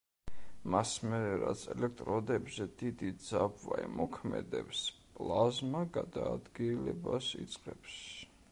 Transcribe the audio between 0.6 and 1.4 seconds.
მას მერე,